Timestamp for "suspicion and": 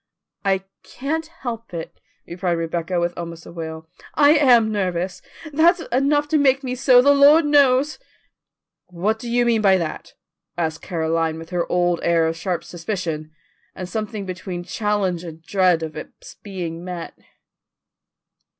12.63-13.87